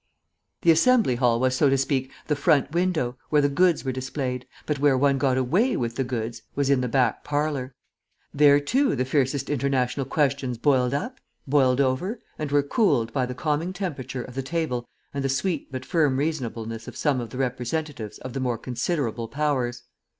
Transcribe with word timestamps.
The 0.63 0.71
Assembly 0.71 1.17
Hall 1.17 1.39
was, 1.39 1.55
so 1.55 1.69
to 1.69 1.77
speak, 1.77 2.09
the 2.25 2.35
front 2.35 2.71
window, 2.71 3.17
where 3.29 3.43
the 3.43 3.47
goods 3.49 3.85
were 3.85 3.91
displayed, 3.91 4.47
but 4.65 4.79
where 4.79 4.97
one 4.97 5.19
got 5.19 5.37
away 5.37 5.77
with 5.77 5.95
the 5.95 6.03
goods 6.03 6.41
was 6.55 6.71
in 6.71 6.81
the 6.81 6.87
back 6.87 7.23
parlour. 7.23 7.75
There, 8.33 8.59
too, 8.59 8.95
the 8.95 9.05
fiercest 9.05 9.47
international 9.47 10.07
questions 10.07 10.57
boiled 10.57 10.95
up, 10.95 11.19
boiled 11.45 11.79
over, 11.81 12.19
and 12.39 12.51
were 12.51 12.63
cooled 12.63 13.13
by 13.13 13.27
the 13.27 13.35
calming 13.35 13.73
temperature 13.73 14.23
of 14.23 14.33
the 14.33 14.41
table 14.41 14.87
and 15.13 15.23
the 15.23 15.29
sweet 15.29 15.71
but 15.71 15.85
firm 15.85 16.17
reasonableness 16.17 16.87
of 16.87 16.97
some 16.97 17.21
of 17.21 17.29
the 17.29 17.37
representatives 17.37 18.17
of 18.17 18.33
the 18.33 18.39
more 18.39 18.57
considerable 18.57 19.27
powers. 19.27 19.83